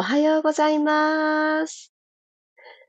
[0.00, 1.92] おはようございます。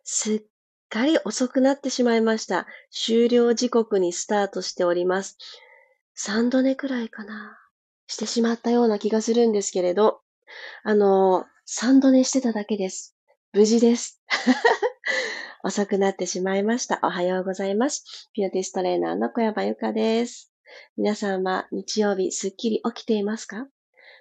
[0.03, 0.41] すっ
[0.89, 2.67] かり遅くなってしまいました。
[2.91, 5.39] 終了時刻にスタートしております。
[6.23, 7.57] 3度寝くらいかな。
[8.05, 10.21] してしまったような気がするんですけれど、
[10.83, 13.15] あの、3度寝してただけです。
[13.53, 14.21] 無事です。
[15.65, 16.99] 遅くなってしまいました。
[17.01, 18.29] おはようございます。
[18.33, 20.53] ピラティストレーナーの小山由かです。
[20.95, 23.67] 皆さんは日曜日すっきり起きていますか？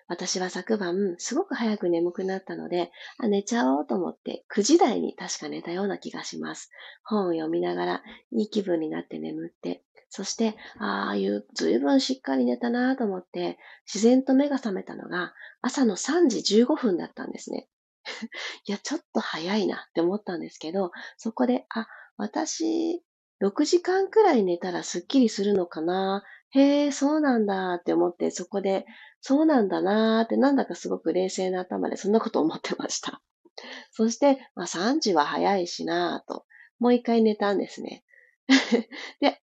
[0.09, 6.71] 私は昨晩、すごく早く眠くなったので、あ寝ちゃおうと思って9時台に確か寝たような気がします。
[7.05, 8.03] 本を読みながら、
[8.33, 17.69] いい気分になって眠って、そして、ああいう、ずいぶんしっかり寝たなと思って、自然と目が覚めたのが、朝の3時15分だったんですね。
[18.67, 21.87] いや、ちょっと早いなって思ったんですけど、そこで、あ、
[22.17, 23.03] 私、
[23.43, 28.87] 6時間くらい寝たらスッキリするのかなへえ、そうなんだって思って、そこで、
[29.21, 33.21] そうなんだなーって、なんだかすごく冷静な頭でそんなこと思ってました。
[33.93, 36.47] そして、まあ3時は早いしなーと、
[36.79, 38.05] もう一回寝たんですね。
[39.21, 39.43] で、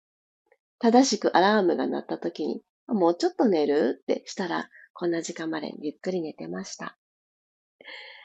[0.78, 6.96] 正しくアラームが鳴った時に、もうちょっと寝るってしたら、こんな時間までゆっくり寝てました。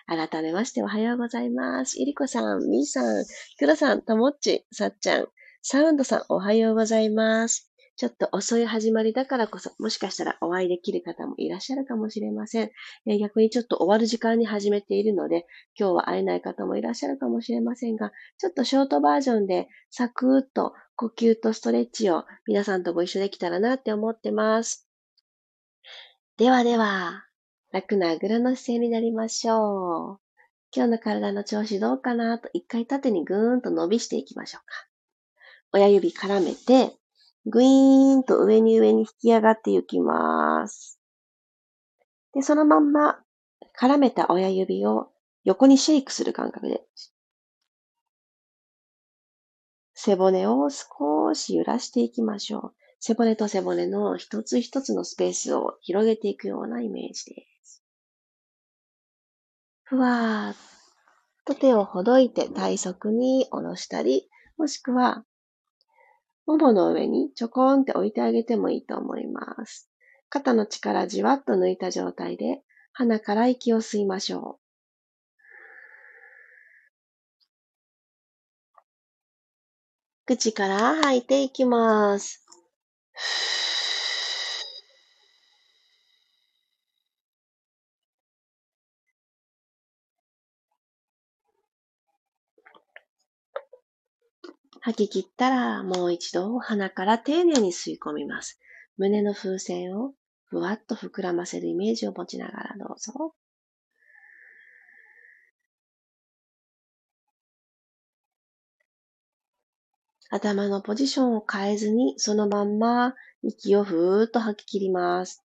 [0.05, 2.01] 改めましておはようございます。
[2.01, 3.25] いりこさん、みーさん、
[3.57, 5.27] くろさん、たもっち、さっちゃん、
[5.61, 7.68] サウンドさん、おはようございます。
[7.99, 12.71] ちょっと遅い始まりだからこそ、もしかしたらお会いできる方もいらっしゃるかもしれません。
[13.05, 15.45] え逆にちょっと終わる時間に始めているので、
[15.77, 24.87] 今日は会えない方もいらっしゃるかもしれませんが、ちょっとショートバージョンでサクッと呼吸とストレッチを皆さんとご一緒できたらなって思ってます。
[26.37, 27.25] ではでは、
[27.73, 30.19] 楽なあぐらの姿勢になりましょう。
[30.73, 34.87] 今日の体の調子どうかなと一回縦にぐーんと伸びしていきましょうか。
[35.73, 36.98] 親指絡めて、
[37.49, 40.99] ぐいーんと上に上に引き上がっていきます。
[42.33, 43.19] で、そのまんま
[43.79, 45.11] 絡めた親指を
[45.43, 46.81] 横にシェイクする感覚で、
[49.93, 52.73] 背骨を少し揺らしていきましょう。
[53.01, 57.83] 背骨と背骨の一つ一つのスペースを広げていくようなイメージです。
[59.83, 60.55] ふわーっ
[61.45, 65.25] と手をほどいて体側に下ろしたり、もしくは
[66.49, 69.87] ももの上にちょこんって置いてあげてもいいと思います。
[70.29, 74.59] 肩の力じわっと抜いた状態で鼻から息を吸いましょう。
[80.25, 82.43] 口から吐いていきます。
[94.81, 98.59] 吐き切ったら、もう一度鼻から丁寧に吸い込みます。
[98.97, 100.13] 胸の風船を
[100.45, 103.33] ふわっと膨らませるイメージを持ちながらどうぞ。
[110.31, 115.43] 頭のポジションを変えずに、そのまんま息をふーっと吐き切ります。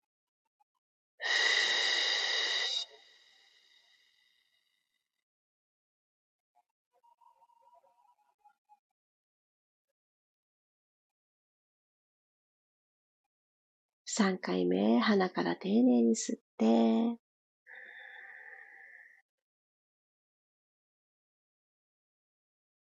[14.07, 17.19] 3回目、鼻から丁寧に吸って、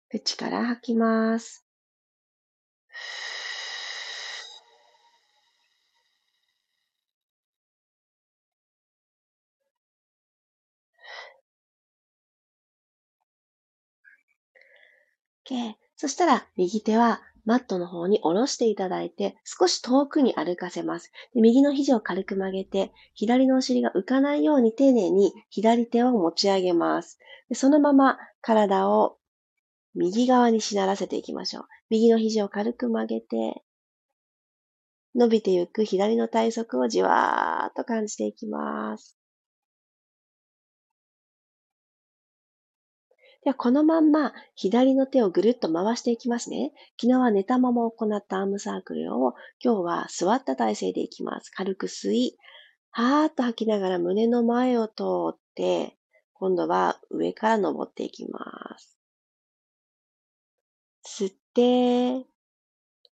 [0.09, 1.65] 口から吐きます。
[15.47, 15.75] OK。
[15.97, 21.13] そしたら、右手はマットの方に下ろしていただいて、少し遠くに歩かせます。
[21.35, 27.19] で右の肘を軽く曲げて、左のお尻が浮かないように丁寧に左手を持ち上げます。
[27.49, 29.19] でそのまま体を
[29.95, 31.65] 右側にしならせていきましょう。
[31.91, 33.63] 右の肘を軽く曲げて、
[35.15, 39.17] 伸びてゆく左の体側をじわーっと感じていきます。
[43.45, 46.73] では、このまんま左の手をぐるっと回していきますね。
[46.99, 51.51] 昨日は寝たまま行ったアームサークルを今日は座った体勢でいきます。
[51.51, 52.39] 軽く吸い、
[52.91, 54.95] はーっと吐きながら胸の前を通
[55.31, 55.99] って、
[56.33, 58.41] 今度は上から登っていきま
[58.79, 58.99] す。
[61.07, 62.27] 吸って、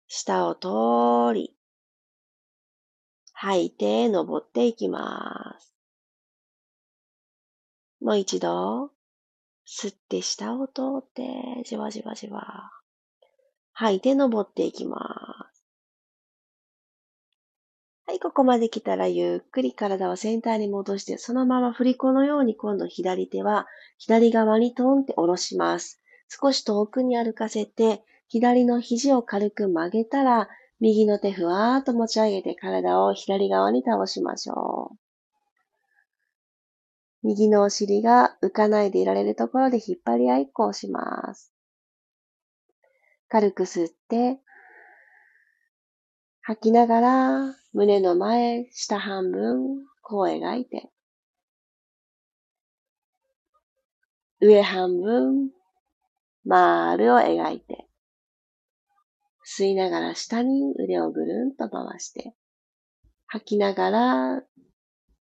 [0.08, 1.56] 下を通り、
[3.34, 5.74] 吐いて登っていきます。
[8.00, 8.92] もう一度、
[9.72, 12.72] 吸って下を通って、じわじわじわ。
[13.72, 14.98] 吐いて登っていきま
[15.54, 15.64] す。
[18.08, 23.68] はい、ここまで来たらゆっくり体をセンターに戻して、そのまま振り子のように今度左手は
[24.00, 26.02] 左側にトンって下ろします。
[26.28, 30.50] 少し遠くに歩かせて、左の肘を軽く曲げたら、
[30.80, 35.09] 右の手ふわーっと持ち上げて体を左側に倒しましょう。
[37.24, 41.54] 右のお尻が浮かないでいられるところで引っ張り合いっこをします。
[43.28, 44.40] 軽く吸って、
[46.42, 50.90] 吐きながら胸の前、下半分、こう描いて、
[54.42, 55.52] 上半分、
[56.46, 57.88] 丸を描いて、
[59.46, 62.34] 吸いながら下に腕をぐるんと回して、
[63.28, 64.44] 吐きながら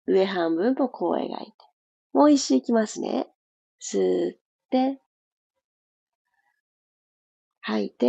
[0.07, 1.72] 上半分とこう描いて、
[2.13, 3.27] もう一周いきますね。
[3.81, 4.37] 吸っ
[4.69, 5.01] て、
[7.61, 8.05] 吐いて、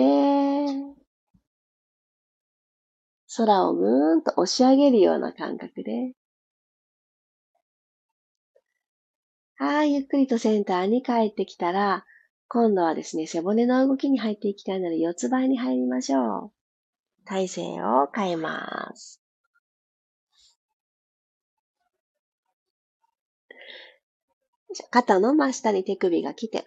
[3.36, 6.12] 空をぐーんと押し上げるような感覚で。
[9.56, 12.04] はい、ゆっくりとセンターに帰ってきたら、
[12.48, 16.52] 今度はですね、背骨の動きに入っていきたいので、四つ倍に入りましょう。
[17.24, 19.23] 体勢を変えます。
[24.90, 26.66] 肩の真下に手首が来て、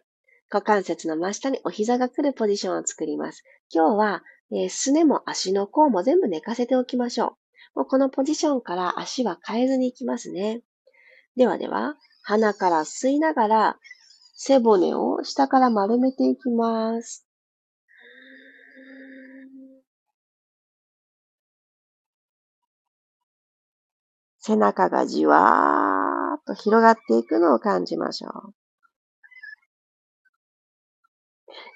[0.50, 3.44] 股関節の真下にお膝が来るポジションを作ります。
[3.74, 7.38] 今日はえー、すねも足の甲も全部寝かせておきましょ
[7.76, 7.80] う。
[7.80, 10.62] もうこのポジションから足は変えずに行きますね。
[11.36, 13.80] ではでは、鼻から吸いながら、
[14.36, 17.26] 背骨を下から丸めていきます。
[24.40, 26.07] 背中がじわー
[26.48, 28.54] と広がっていくのを感じましょう。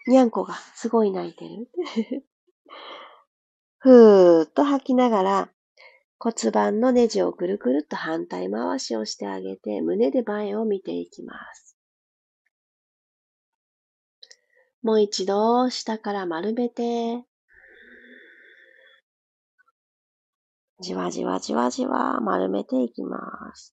[0.07, 1.69] にゃんこがすごい泣いてる。
[3.77, 5.49] ふーっと吐きながら
[6.19, 11.77] 骨盤のネジをくるくるっと反対回しをしてあげて胸で前を見ていきます。
[14.81, 17.25] もう一度下から丸めて
[20.79, 23.75] じわじわじわじわ丸めていきます。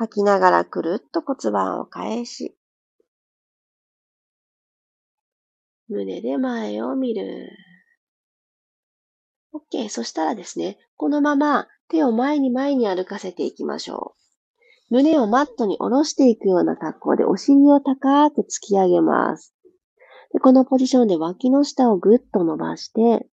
[0.00, 2.56] 吐きながらくるっと骨盤を返し、
[5.88, 7.50] 胸で前を見る。
[9.52, 9.90] OK。
[9.90, 14.14] そしたらですね、このまま手を前に前に歩かせていきましょ
[14.88, 14.94] う。
[14.94, 19.54] 胸をマットに下ろしていくような格好でお尻を高く突き上げます。
[20.32, 23.28] でこのポジションで脇の下をぐっと伸ばして、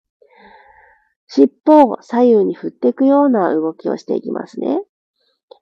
[1.29, 4.81] 尻尾を左右に振っていくような動きをしていきますね。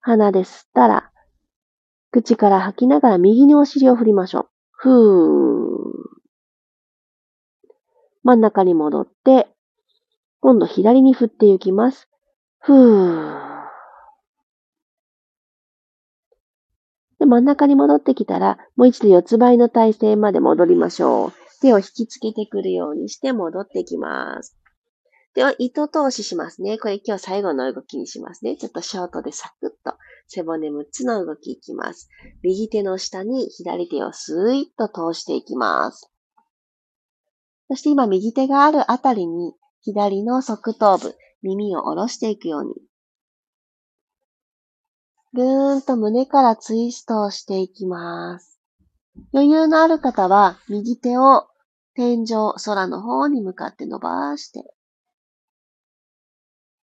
[0.01, 1.11] 鼻で吸ったら、
[2.11, 4.49] 口から吐きながら右にお尻を振りましょう。
[4.71, 5.65] ふー。
[8.23, 9.49] 真ん中に戻って、
[10.41, 12.09] 今度左に振っていきます。
[12.61, 13.55] ふー。
[17.19, 21.33] で、真ん中に戻ってきたら、もう一度四つ倍の体勢まで戻りましょう。
[21.61, 24.57] 手を引きつけてくるようにして戻ってきます。
[25.35, 26.79] では、糸通ししますね。
[26.79, 28.57] これ今日最後の動きにしますね。
[28.57, 29.97] ちょっとショートでサクッと
[30.29, 32.09] 背骨6つの動きいきます。
[32.43, 36.09] 右手の下に左手をスイッと通していきます。
[37.69, 42.75] そして今右手があるあたりに左の側頭部、耳を下ろしていくように。
[45.33, 48.61] ぐーんと胸からツイストをしていきます。
[49.32, 51.49] 余裕のある方は、右手を
[51.94, 54.74] 天井、空の方に向かって伸ばして、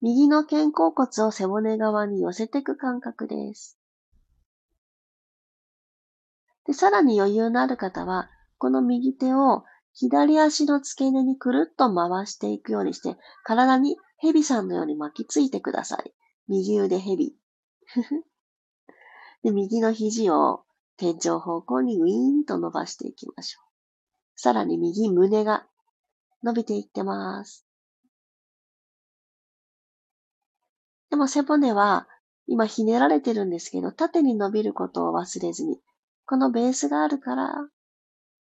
[0.01, 3.77] 右の肩甲骨を背骨側に寄せていく感覚です。
[6.65, 16.13] で、さらに余裕のある方は、この右手を左足の付け根にくるっと回していくようにして、体に蛇さんのように巻きついてください。
[16.47, 17.35] 右腕蛇。
[19.43, 20.63] で、右の肘を
[20.97, 24.39] 天井方向にウィーンと伸ばしていきましょう。
[24.39, 25.67] さらに右胸が
[26.43, 27.68] 伸びていってます。
[31.09, 32.07] でも背骨は
[32.47, 35.79] 今ひねられてるんですけど、縦に伸びることを忘れずに、
[36.25, 37.69] このベースがあるから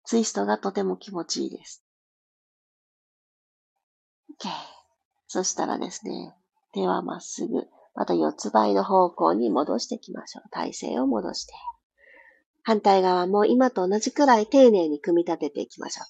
[0.05, 1.84] ツイストがとても気持ちいいです。
[4.39, 4.50] OK。
[5.27, 6.34] そしたらですね、
[6.74, 10.50] 手はまっすぐ、また四つ倍の方向に戻していきましょう。
[10.51, 11.53] 体勢を戻して。
[12.63, 16.10] 反対側も今と同じくらい丁寧に組み立てていきましょう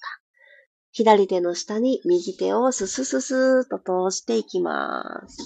[0.92, 5.36] 左手の下に右手をススススーと通していきます。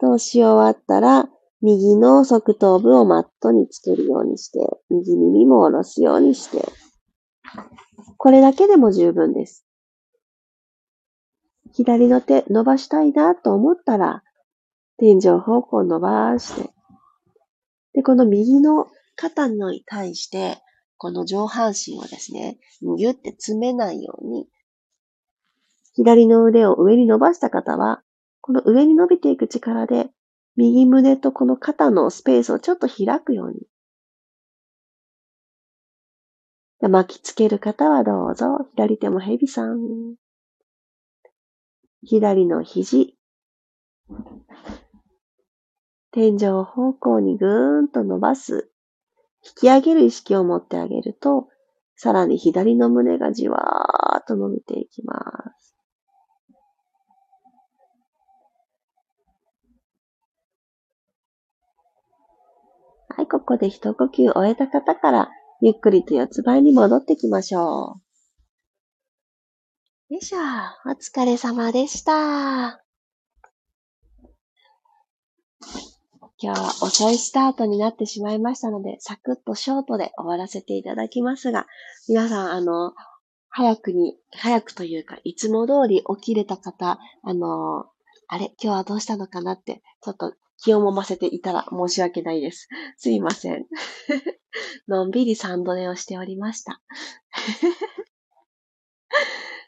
[0.00, 1.28] 通し終わったら、
[1.62, 6.66] 右の側頭部をマットにつけるようにして、右耳も下ろすようにして、
[8.16, 9.66] これだけでも十分です。
[11.72, 14.22] 左の手伸ばしたいなと思ったら、
[14.96, 16.70] 天井方向伸ばして、
[17.92, 20.58] で、この右の肩に対して、
[20.96, 22.58] この上半身をですね、
[22.96, 24.48] ギュって詰めないように、
[25.94, 28.02] 左の腕を上に伸ばした方は、
[28.40, 30.10] この上に伸びていく力で、
[30.56, 33.66] 右胸とこの肩のスペースをちょっと開くように。
[36.88, 40.16] 巻きつける方はどうぞ、左手も蛇さん。
[42.02, 43.16] 左の肘。
[46.12, 48.70] 天井方向にぐーんと伸ばす。
[49.44, 51.48] 引き上げる意識を持ってあげると、
[51.96, 55.14] さらに左の胸がじわーっと伸びていきま
[55.58, 55.59] す。
[63.20, 65.28] はい、ここで一呼吸終えた方から、
[65.60, 68.00] ゆっくりと四つ倍に戻ってきましょ
[70.08, 70.14] う。
[70.14, 70.38] よいしょ。
[70.86, 72.12] お疲れ様でした。
[72.12, 72.80] 今
[76.38, 81.66] 日は遅いスタートになってしまいましたので、サクッとショートで終わらせていただきますが、
[82.08, 82.94] 皆さん、あの、
[83.50, 87.84] 早くに、早くというか、いつも通り起きれた方、あの、
[88.28, 90.32] あれ、今日はどうしたのかなって、ちょっと
[90.62, 92.68] 気をもませていたら申し訳ないです。
[92.96, 93.66] すいません。
[94.88, 96.80] のんびりサンド寝をしておりました。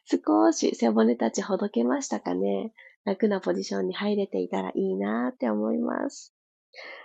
[0.04, 2.72] 少し背骨たちほどけましたかね。
[3.04, 6.34] 楽なポジションに入れていたらいいなって思います。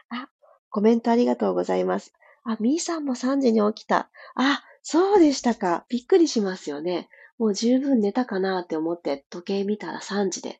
[0.09, 0.29] あ、
[0.69, 2.13] コメントありがとうございます。
[2.43, 4.09] あ、みーさんも3時に起きた。
[4.35, 5.85] あ、そうでしたか。
[5.89, 7.09] びっくりしますよね。
[7.37, 10.59] もう十分寝たかなって思って時計見たら3時で。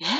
[0.00, 0.10] えー、っ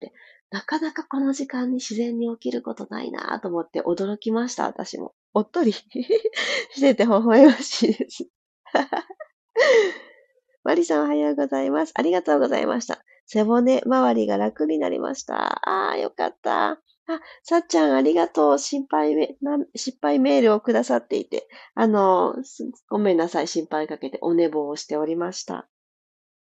[0.00, 0.12] て、
[0.50, 5.14] なかなかこの時間に自然に起きることないなと思って驚きました、私も。
[5.32, 8.26] おっとり してて微笑ましいです。
[10.64, 11.92] マリさんおはようございます。
[11.94, 13.04] ありがとうございました。
[13.26, 15.68] 背骨周りが楽になりました。
[15.68, 16.70] ああ、よかった。
[16.70, 16.78] あ、
[17.44, 18.58] さっちゃんありがとう。
[18.58, 19.36] 心配め、
[19.76, 21.48] 失敗メールをくださっていて。
[21.74, 22.34] あの、
[22.88, 23.48] ごめんなさい。
[23.48, 25.68] 心配かけてお寝坊をしておりました。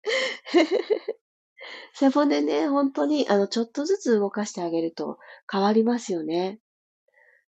[1.92, 5.18] 背骨ね、本当に、あの、ちょっとずつ動かしてあげると
[5.50, 6.60] 変わりますよね。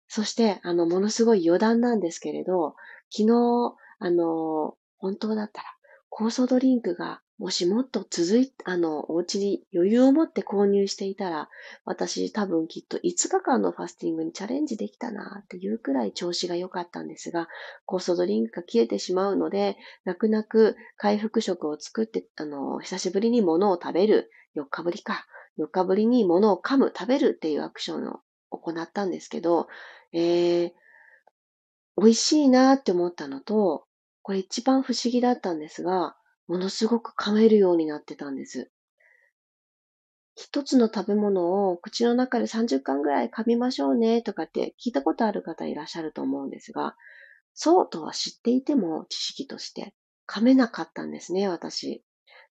[0.08, 2.76] そして、あの、ものすごい余談なんですけれど、
[3.12, 5.68] 昨日、あの、本当だったら、
[6.12, 11.50] 酵素ドリンクが、もしもっと続い、あの、お家に余裕を持って購入していたら、
[11.86, 17.48] 私多分きっと5日間のファスティングにチャレンジできたなっていうくらい調子が良かったんですが、
[17.88, 25.26] 酵素ドリンクが切れてしまうので、泣く泣く回復食を作って、あの、久しぶりに物を食べる、4日ぶりか、
[25.58, 28.20] 4日ぶりに物を噛む、食べるっていうアクションを
[28.50, 29.70] 行ったんですけど、
[30.12, 30.72] えー、
[31.96, 33.86] 美味しいなって思ったのと、
[34.24, 36.18] これ一番不思議だったんですが、
[36.50, 38.72] ものすごく噛めるようになってたんです。
[40.36, 46.96] 一つの食べ物を口の中で30巻ぐらい噛みましょうねとかって聞いたことある方いらっしゃると思うんですが、
[47.54, 49.94] そうとは知っていても知識として
[50.28, 52.04] 噛めなかったんですね、私。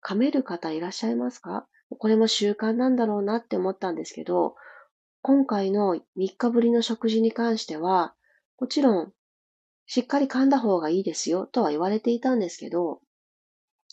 [0.05, 1.65] 噛める方いらっしゃいますか？
[1.97, 4.55] これも習慣なんだろうなって思ったんですけど、
[5.23, 6.01] 今回の3
[6.37, 8.13] 日ぶりの食事に関しては、
[8.59, 9.11] もちろん、
[9.85, 12.99] しっかり噛んだ方がいいですよとは言われていたんですけど、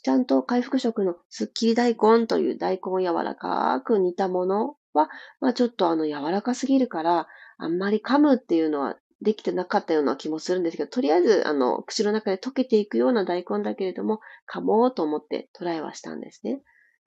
[0.04, 5.08] ちゃんと回復食のスッキリ大根という大根を柔らかく煮たものは、
[5.40, 14.20] まあちょっとあの柔らかすぎるから、あんまり噛むっていうのはできてなかったような気もするんですけど、とりあえず、あの、口の中で溶けていくような大根だけれども、
[14.52, 16.60] 噛もうと思ってトライはしたんですね。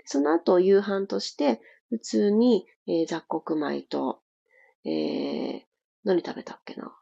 [0.05, 4.21] その後、夕飯として、普通に、えー、雑穀米と、
[4.85, 5.61] えー、
[6.03, 6.97] 何食べたっけな。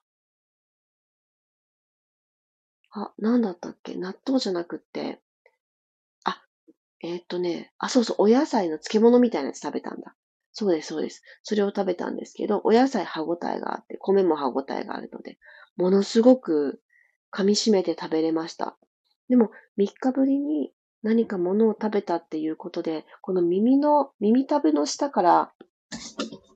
[2.92, 3.96] あ、何だったっけ？
[3.96, 5.22] 納豆じゃなくって、
[7.06, 10.16] えー、っとね、あ、そうそう、お野菜の漬物みたいなやつ食べたんだ。
[10.54, 11.22] そうです、そうです。
[11.44, 15.38] それを食べたんですけど、お野菜歯ごたえがあって、米も歯ごたえがあるので、
[15.76, 16.82] ものすごく
[17.32, 18.76] 噛み締めて食べれました。
[19.30, 20.72] でも、3日ぶりに
[21.04, 25.54] 何か物を食べたっていうことで、この耳の、耳たぶの下から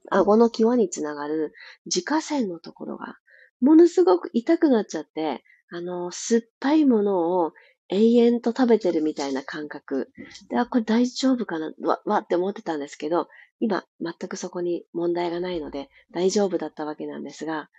[0.09, 1.53] 顎の際につながる
[1.85, 3.17] 自家線のところが、
[3.61, 7.53] ものすごく痛くなっちゃって、あの、酸っぱいものを
[7.89, 10.11] 永遠と食べてるみたいな感覚。
[10.49, 11.71] で、あ、これ大丈夫かな？
[11.81, 13.27] わ、わって思ってたんですけど、
[13.59, 17.69] 今、全くそこに問題がないので、大丈夫だったわけなんですが、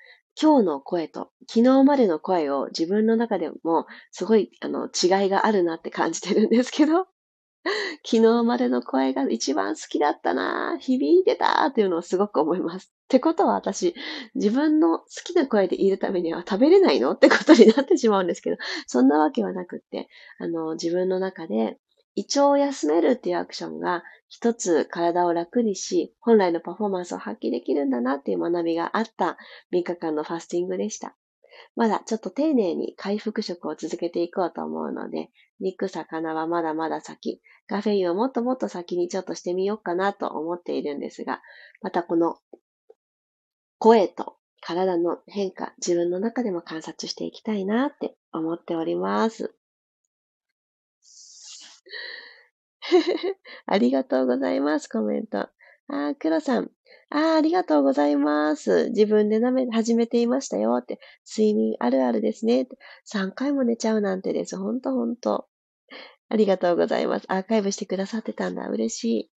[0.40, 7.06] 今日の声と昨日までの声を自分の中でもすごいあの違いがあるなって感じてるんですけど、
[8.04, 12.92] 昨日までの声が一番好きだったな響いてたっていうのをすごく思います。
[13.04, 13.94] ってことは私、
[14.34, 21.78] 自分の好きな声でいるためには食べれないのってことになってしまうんですけど、そんなわけはなくって、あの、自分の中で、
[22.14, 29.36] 胃腸を休めるっていうアクションが一つ体を楽にし、本来のパフォーマンスを発揮できるんだなっていう学びがあった
[29.72, 31.16] 3日間のファスティングでした。
[31.76, 41.40] まだちょっと丁寧に回復食を続けていこうと思うので、肉、魚はまだまだ先、カフェインをもっともっと先にちょっとしてみようかなと思っているんですが、
[41.82, 42.38] またこの
[43.78, 49.54] 声と体の変化、自分の中でも観察していきたいなって思っております。
[53.66, 55.48] ありがとうございます、コメント。
[55.92, 56.70] あー、黒さん。
[57.10, 58.90] ああ、ありがとうございます。
[58.90, 61.00] 自分で舐め、始めていましたよって。
[61.28, 62.68] 睡眠あるあるですね。
[63.04, 64.56] 3回も寝ちゃうなんてです。
[64.56, 65.48] ほんとほんと。
[66.28, 67.26] ありがとうございます。
[67.28, 68.68] アーカイブしてくださってたんだ。
[68.68, 69.30] 嬉しい。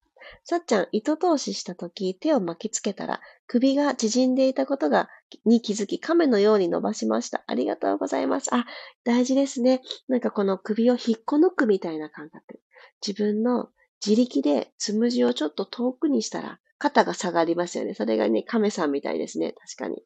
[0.43, 5.09] さっちゃん、糸通ししたとき、手を巻きつけたら、首が縮んでいたことが、
[5.43, 7.43] に気づき、亀のように伸ばしました。
[7.47, 8.53] ありがとうございます。
[8.53, 8.65] あ、
[9.03, 9.81] 大事ですね。
[10.07, 12.61] なんかこの首を引っこ抜くみたいな感覚。
[13.05, 13.69] 自分の
[14.05, 17.93] 自力でつむじをちょっと遠くにしたら、肩が下がりますよね。
[17.93, 19.53] それがね、亀さんみたいですね。
[19.53, 20.03] 確かに。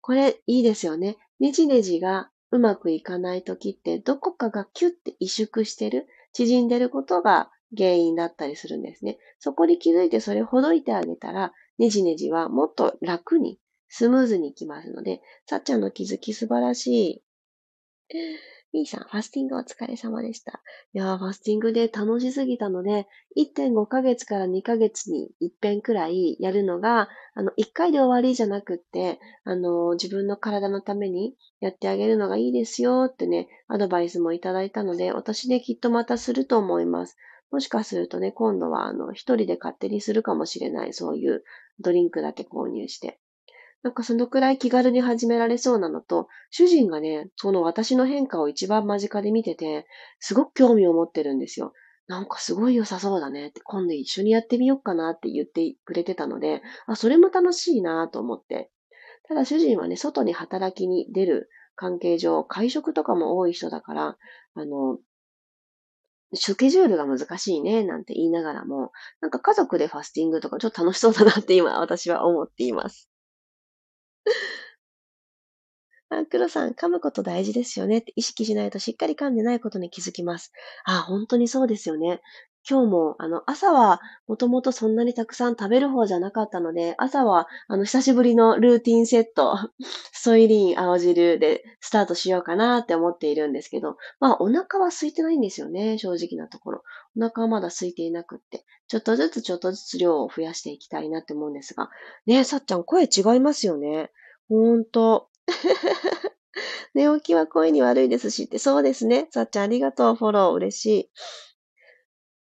[0.00, 1.18] これ、いいですよね。
[1.38, 9.18] ねじねじがうまくいかないときって、どこかがキュッて萎縮してる、縮んでることが原因だったりするんですね。
[9.38, 13.58] そこに気づいてそれほどいてあげたら、ねじねじはもっと楽に、
[13.88, 17.22] スムーズにいきますので、さっちゃんの気づき素晴らしい。
[18.72, 20.60] B さん、ファスティングお疲れ様でした。
[20.92, 37.16] いやー、ファスティングで楽しすぎたので、1.5ヶ月から2ヶ月に一遍くらいやるのが、あの、1回で終わりじゃなくって、あの、自分の体のためにやってあげるのがいいですよってね、アドバイスもいただいたので、私ね、きっとまたすると思います。
[37.50, 41.42] もしかするとね、今度は、あの、一人で勝手にするかもしれない、そういう
[41.80, 43.19] ドリンクだけ購入して。
[43.82, 49.86] なんかそのくらい気軽に始められそうなのと、主人がね、その私の変化を一番間近で見てて、
[50.18, 51.72] すごく興味を持ってるんですよ。
[52.06, 58.70] なんかすごい良さそうだねって、今度一緒にやってみようかなって言ってくれてたので、あ、それも楽しいなと思って。
[59.28, 64.18] ただ主人はね、外に働きに出る関係上、会食とかも多い人だから、
[64.54, 64.98] あの、
[66.34, 73.09] スケジュールが難しいね、なんて言いながらも、なんか家族でファスティングとかちょっと楽しそうだなって今私は思っています。
[76.10, 80.52] あ、黒さん、噛むこと大事ですよねって意識しないとしっかり噛んでないことに気づきます。
[80.84, 82.20] あ、本当にそうですよね。
[82.68, 89.56] 今日も、あの、朝はもともとそんなにたくさん食べる方じゃなかったので、朝は、あの、久しぶりのルーティンセット、
[90.12, 96.82] ソイリン、青汁でスタートしようかなって思っているんですけど、まあ、お腹は空いてないんですよね、正直なところ。
[97.16, 101.88] お腹はまだ空いていなくって、ちょっとずつちょっとずつ量を増やしていきたいなって思うんですが、
[102.26, 104.10] ねえ、さっちゃん、声違いますよね。
[104.48, 105.29] ほんと。
[106.94, 109.28] 寝起きは声に悪いですしって、そうですね。
[109.30, 110.14] さっちゃんありがとう。
[110.16, 111.10] フォロー嬉しい。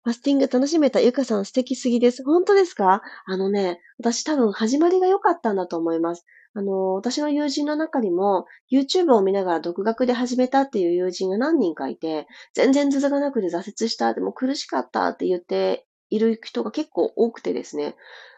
[0.03, 2.25] ファスティング楽しめたゆかさん素敵すぎです。
[2.25, 3.03] 本当ですか？
[3.27, 6.25] あのね、私多分始まりが良かったんだと思います。
[6.55, 17.95] あの、私の友人の中にも YouTube を見ながら独学で始めたっていう友人が何人かいて、全然続かなくて挫折した、でも苦しかったって言っている人が結構多くてですね、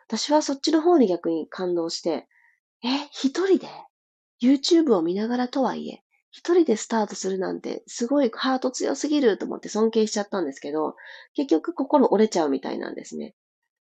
[0.09, 2.27] 私はそっちの方に逆に感動して、
[2.85, 3.69] え、一人で？
[4.43, 10.97] YouTube を見ながらとはいえ、一人でスタートするなんて、すごいハート強すぎると思って尊敬しちゃったんですけど、
[11.35, 13.35] 結局心折れちゃうみたいなんですね。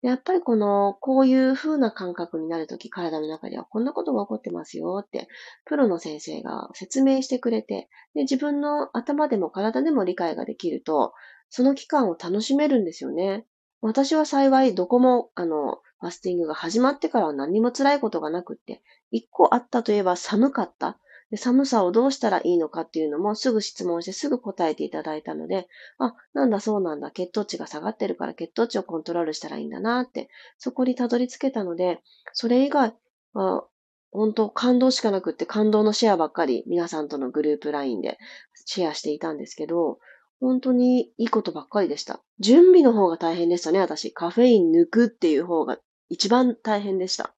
[0.02, 5.28] やっぱりこの、こういう風な感覚になるとき、体の中ではこんなことが起こってますよって、
[5.66, 11.12] プロの先生が説明してくれて、で自分の頭でも体でも理解ができると、
[11.50, 13.44] その期間を楽しめるんですよね。
[13.82, 20.98] 私は幸いどこも、あの、ファスティングが始まってからは何も辛いことがなくって、一個あったといえば寒かった。
[21.36, 32.00] 寒さをどうしたらいいのかっていうのもすぐ質問してすぐ答えていただいたので、あ、なんだそうなんだ、血糖値が下がってるから血糖値をコントロールしたらいいんだなって、そこにたどり着けたので、
[32.32, 32.94] それ以外
[33.32, 33.64] は、
[34.12, 38.18] 本当感動しかなくって感動のシェアばっかり皆さんとのグループ LINE で
[38.64, 40.00] シェアしていたんですけど、
[40.40, 42.20] 本当にいいことばっかりでした。
[42.40, 44.12] 準備の方が大変でしたね、私。
[44.12, 45.78] カフェイン抜くっていう方が
[46.10, 47.34] 一番大変でした。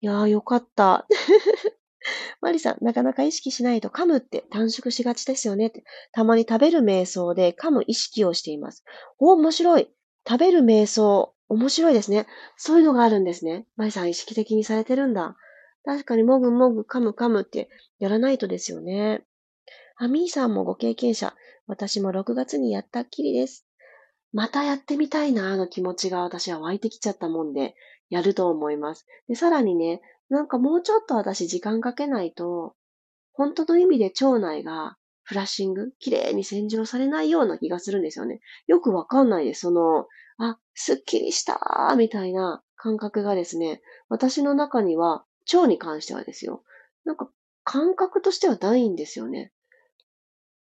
[0.00, 1.08] いやーよかった。
[2.40, 5.82] マリさん、なかなか意識しないと噛むって短縮しがちですよねって。
[6.12, 8.84] たまに食べる瞑想で噛む意識をしています。
[9.18, 9.88] お、面白い。
[10.28, 11.34] 食べる瞑想。
[11.48, 12.26] 面白いですね。
[12.56, 13.66] そういうのがあるんですね。
[13.76, 15.36] マリさん意識的にされてるんだ。
[15.84, 19.24] 確かにもぐもぐ噛む噛むってやらないとですよね。
[19.96, 21.34] アミーさんもご経験者。
[21.66, 23.66] 私も6月にやったっきりです。
[24.36, 27.74] またやってみたいな、の気持ちが私は湧いてきちゃったもんで、
[28.10, 29.06] やると思います。
[29.28, 32.74] で、さらにね、なんかもうちょっと私時間かけないと、
[33.32, 38.40] 本当の意味で腸内がフラッシング、綺麗に洗浄されないような気がするんですよね。
[38.66, 39.62] よくわかんないです。
[39.62, 46.62] その、あ、すっきりしたーみたいな感覚がですね、私の中には、腸に関してはですよ。
[47.06, 47.30] なんか、
[47.64, 49.50] 感覚としてはないんですよね。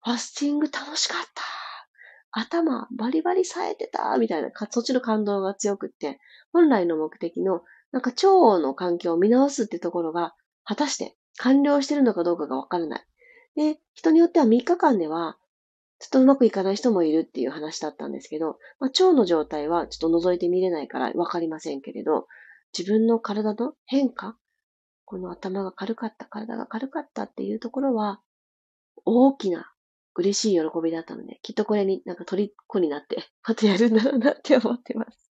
[0.05, 1.68] ファスティング楽しかった
[2.31, 4.17] 頭バリバリ冴えてた？
[4.19, 6.19] みたいな、そっちの感動が強くって、
[6.53, 7.63] 本来の目的の、
[7.93, 13.07] なんか腸の環境を見直すってところが、果たして完了してるのかどうかがわからない。
[13.57, 15.39] で、人によっては3日間では、
[15.99, 22.27] ちょっとうまくいかない人もいるっていう話だったんですけど、まあ、腸の状態はちょっと覗いてみれないからわかりませんけれど、
[22.77, 24.37] 自分の体の変化、
[25.05, 28.21] この頭が軽かった、体が軽かったっていうところは、
[29.05, 29.73] 大きな
[30.19, 32.51] 嬉しい喜びだったので、きっとこれになんか虜
[32.81, 35.31] になって、 またやるんだろうなって思ってます。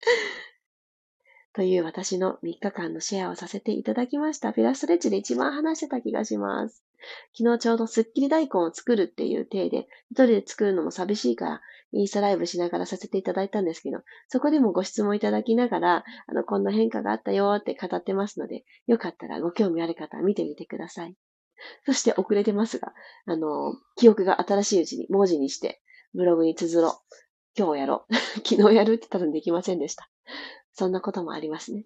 [1.52, 4.54] という私の3日間のシェアをさせていただきました。
[4.54, 6.82] ピラストレッチで一番話してた気がします。
[7.36, 11.60] 昨日ちょうどスッキリ大根を作るっていう体で、一人で作るのも寂しいから、
[11.92, 21.16] インスタライブしながらさせていただいたんですけど、そこでもご質問いただきながら、あの、こんな変化があったよって語ってますので、よかったらご興味ある方は見てみてください。
[21.86, 22.92] そして遅れてますが、
[23.26, 25.82] あの、記憶が新しいうちに文字にして、
[26.14, 26.92] ブログに綴ろう。
[27.56, 28.14] 今日やろう。
[28.46, 30.08] 昨日やるって多分できませんでした。
[30.72, 31.84] そんなこともありますね。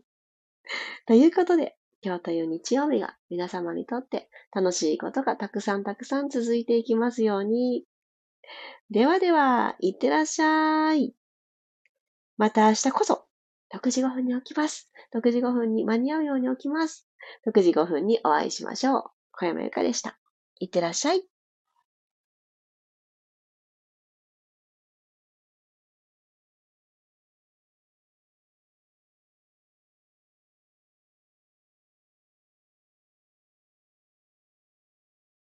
[1.06, 7.86] ということで、今日という日曜日が皆様にとって楽しいことがたくさんたくさん続いていきますように。
[8.90, 11.14] ではでは、いってらっしゃい。
[12.36, 13.24] また明日こそ、
[13.72, 14.90] 6時5分に起きます。
[15.14, 17.08] 6時5分に間に合うように起きます。
[17.46, 19.04] 6時5分にお会いしましょう。
[19.36, 20.18] 小山由かでした。
[20.60, 21.33] いってらっしゃい。